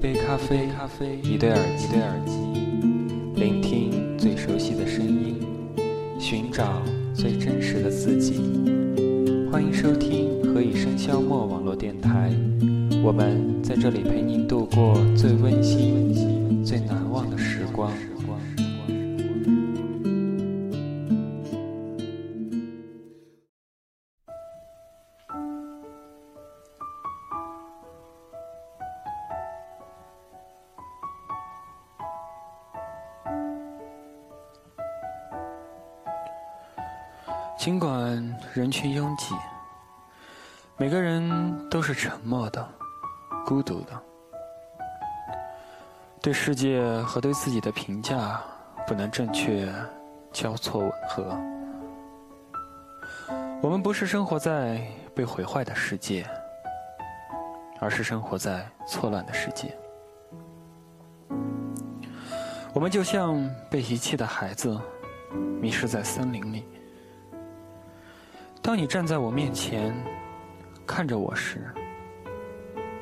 [0.00, 2.32] 一杯咖啡，咖啡，一对耳机，一对耳机，
[3.34, 5.36] 聆听最熟悉的声音，
[6.18, 6.80] 寻找
[7.12, 8.40] 最真实的自己。
[9.52, 12.32] 欢迎收听何以笙箫默网络电台，
[13.04, 16.09] 我们在这里陪您度过最温馨、
[37.60, 37.94] 尽管
[38.54, 39.34] 人群拥挤，
[40.78, 42.66] 每个人都是沉默的、
[43.44, 44.02] 孤独的，
[46.22, 48.40] 对世界和对自己的评价
[48.86, 49.70] 不能正确
[50.32, 51.38] 交错吻合。
[53.60, 54.80] 我们不是生活在
[55.14, 56.26] 被毁坏的世界，
[57.78, 59.76] 而是生活在错乱的世界。
[62.72, 64.80] 我们就像被遗弃的孩子，
[65.60, 66.64] 迷失在森林里。
[68.62, 69.94] 当你站在我面前，
[70.86, 71.72] 看着我时，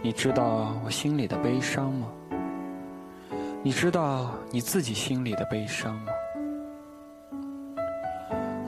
[0.00, 2.08] 你知道我心里的悲伤吗？
[3.62, 6.12] 你知道你自己心里的悲伤吗？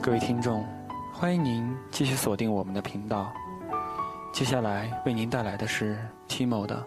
[0.02, 0.66] 各位听众，
[1.12, 3.32] 欢迎您继续锁定我们的频道。
[4.32, 5.97] 接下来为您带来的是
[6.28, 6.84] Timo 的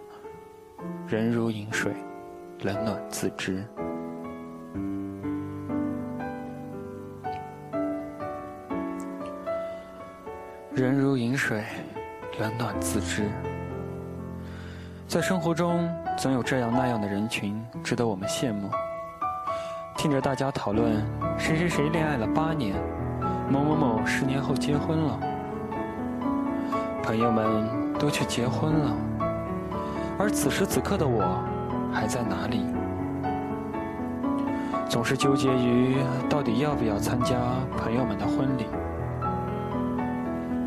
[1.12, 1.94] 《人如饮水，
[2.62, 3.66] 冷暖自知》。
[10.76, 11.64] 人如饮水，
[12.40, 13.30] 冷暖自知。
[15.08, 18.72] 在生活中，总有这样那样的人群值得我们羡慕。
[19.96, 21.06] 听着大家讨论
[21.38, 22.74] 谁谁谁恋爱了八年，
[23.48, 25.20] 某某某十年后结婚了，
[27.04, 28.98] 朋友们都去结婚了，
[30.18, 31.40] 而此时此刻的我
[31.94, 32.66] 还在哪里？
[34.90, 35.98] 总是纠结于
[36.28, 37.38] 到底要不要参加
[37.78, 38.66] 朋友们的婚礼。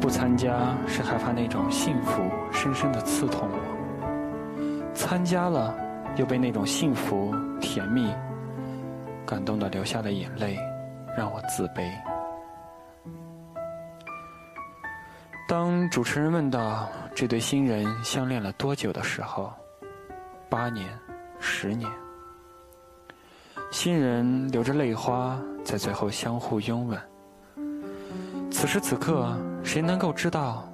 [0.06, 2.22] 不参加是害怕那种幸福
[2.52, 5.74] 深深的刺痛我，参加了
[6.14, 8.14] 又被那种幸福甜蜜
[9.26, 10.56] 感动的流下了眼泪，
[11.18, 11.90] 让我自卑。
[15.48, 19.52] 当主持人问到这对新人相恋了多久的时候，
[20.48, 20.88] 八年、
[21.40, 21.90] 十年，
[23.72, 26.96] 新人流着泪花在最后相互拥吻。
[28.58, 30.66] 此时此刻，谁能够知道，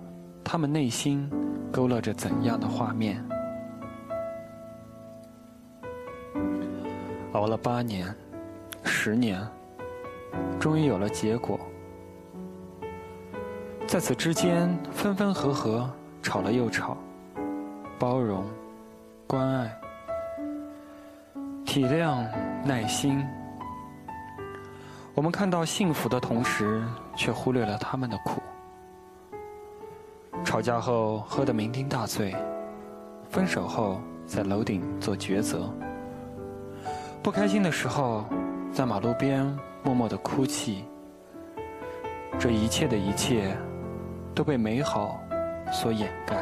[0.45, 1.29] 他们内心
[1.73, 3.21] 勾勒着怎样的画面？
[7.33, 8.07] 熬了八年、
[8.85, 9.45] 十年，
[10.61, 11.59] 终于有了结果。
[13.89, 15.93] 在此之间，分分合合，
[16.23, 16.97] 吵了又吵，
[17.99, 18.45] 包容、
[19.27, 19.77] 关爱、
[21.67, 22.25] 体谅、
[22.65, 23.27] 耐心。
[25.15, 26.83] 我们看到幸福的同时，
[27.15, 28.41] 却忽略了他们的苦。
[30.43, 32.35] 吵架后喝得酩酊大醉，
[33.29, 35.71] 分手后在楼顶做抉择，
[37.23, 38.25] 不开心的时候
[38.73, 39.45] 在马路边
[39.83, 40.85] 默默的哭泣。
[42.39, 43.55] 这一切的一切，
[44.35, 45.21] 都被美好
[45.71, 46.37] 所掩盖。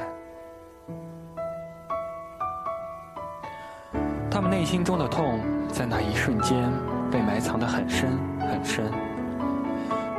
[4.31, 6.71] 他们内心中的痛，在那一瞬间
[7.11, 8.17] 被埋藏的很深。
[8.51, 8.91] 很深，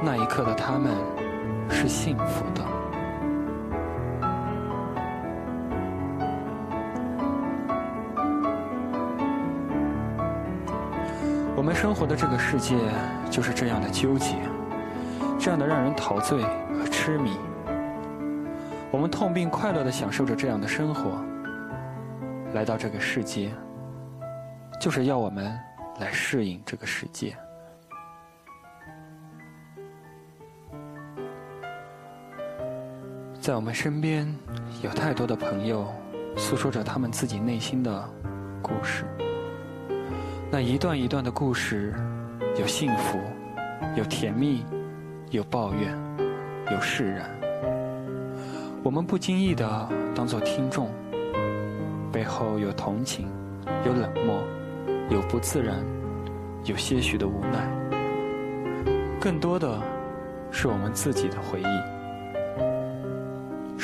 [0.01, 0.91] 那一刻的他们
[1.69, 2.61] 是幸福的。
[11.55, 12.75] 我们生活的这个世界
[13.29, 14.35] 就是这样的纠结，
[15.37, 17.37] 这样的让人陶醉和痴迷。
[18.89, 21.23] 我们痛并快乐的享受着这样的生活。
[22.53, 23.51] 来到这个世界，
[24.79, 25.57] 就是要我们
[25.99, 27.37] 来适应这个世界。
[33.41, 34.31] 在我们身边，
[34.83, 35.91] 有太多的朋友
[36.37, 38.07] 诉说着他们自己内心的
[38.61, 39.03] 故事。
[40.51, 41.91] 那一段一段的故事，
[42.59, 43.19] 有幸福，
[43.97, 44.63] 有甜蜜，
[45.31, 45.91] 有抱怨，
[46.71, 47.27] 有释然。
[48.83, 50.91] 我们不经意的当做听众，
[52.11, 53.27] 背后有同情，
[53.87, 54.43] 有冷漠，
[55.09, 55.83] 有不自然，
[56.65, 57.67] 有些许的无奈，
[59.19, 59.81] 更多的
[60.51, 62.00] 是我们自己的回忆。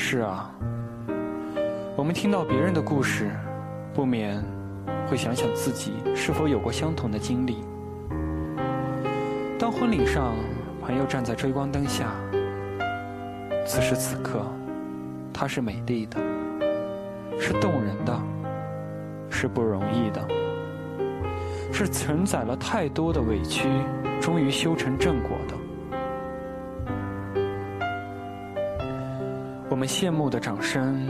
[0.09, 0.49] 是啊，
[1.97, 3.29] 我们听到别人的故事，
[3.93, 4.41] 不免
[5.05, 7.57] 会想想自己是否有过相同的经历。
[9.59, 10.33] 当婚礼上，
[10.81, 12.15] 朋友站在追光灯下，
[13.65, 14.45] 此时此刻，
[15.33, 16.17] 她是美丽的，
[17.37, 18.17] 是动人的，
[19.29, 20.25] 是不容易的，
[21.73, 23.67] 是承载了太多的委屈，
[24.21, 25.31] 终于修成正果
[29.77, 31.07] 我们羡慕的掌声，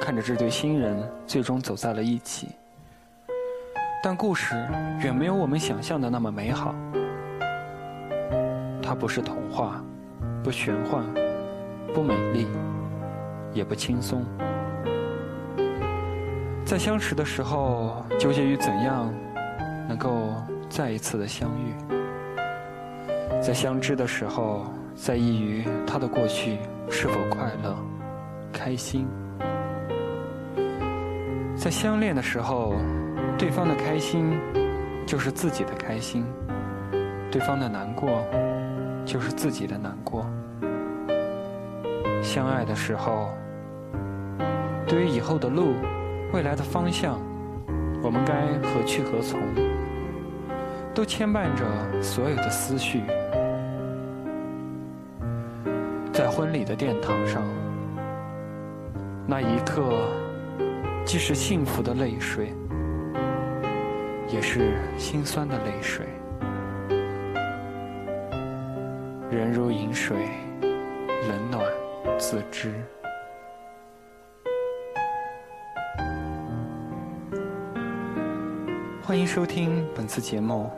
[0.00, 2.48] 看着这对新人最终走在了一起。
[4.02, 4.54] 但故事
[5.02, 6.74] 远没有我们想象的那么美好。
[8.82, 9.84] 它不是童话，
[10.42, 11.04] 不玄幻，
[11.92, 12.48] 不美丽，
[13.52, 14.24] 也不轻松。
[16.64, 19.12] 在相识的时候，纠结于怎样
[19.86, 20.32] 能够
[20.70, 21.74] 再一次的相遇；
[23.42, 24.64] 在相知的时候，
[24.94, 26.56] 在意于他的过去
[26.88, 27.76] 是否快乐、
[28.52, 29.06] 开心；
[31.56, 32.74] 在相恋的时候。
[33.38, 34.36] 对方的开心，
[35.06, 36.24] 就是自己的开心；
[37.30, 38.26] 对方的难过，
[39.04, 40.26] 就是自己的难过。
[42.20, 43.28] 相爱的时候，
[44.88, 45.74] 对于以后的路、
[46.32, 47.20] 未来的方向，
[48.02, 48.34] 我们该
[48.68, 49.38] 何去何从，
[50.92, 51.64] 都牵绊着
[52.02, 53.04] 所有的思绪。
[56.12, 57.44] 在婚礼的殿堂上，
[59.30, 60.08] 那一刻，
[61.04, 62.50] 既是幸福的泪水。
[64.26, 66.06] 也是心酸的泪水。
[69.30, 70.16] 人如饮水，
[70.62, 71.62] 冷暖
[72.18, 72.72] 自知。
[79.02, 80.70] 欢迎收听本次节目，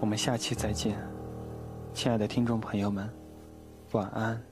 [0.00, 0.96] 我们下期再见，
[1.92, 3.06] 亲爱的听众朋友们，
[3.92, 4.47] 晚安。